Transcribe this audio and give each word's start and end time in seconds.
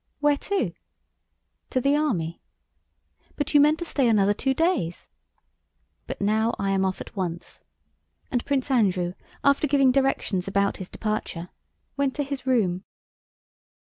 "Where 0.19 0.35
to?" 0.37 0.73
"To 1.69 1.79
the 1.79 1.95
army." 1.95 2.41
"But 3.35 3.53
you 3.53 3.59
meant 3.61 3.77
to 3.77 3.85
stay 3.85 4.09
another 4.09 4.33
two 4.33 4.55
days?" 4.55 5.09
"But 6.07 6.19
now 6.19 6.55
I 6.57 6.71
am 6.71 6.83
off 6.83 7.01
at 7.01 7.15
once." 7.15 7.61
And 8.31 8.43
Prince 8.43 8.71
Andrew 8.71 9.13
after 9.43 9.67
giving 9.67 9.91
directions 9.91 10.47
about 10.47 10.77
his 10.77 10.89
departure 10.89 11.49
went 11.97 12.15
to 12.15 12.23
his 12.23 12.47
room. 12.47 12.83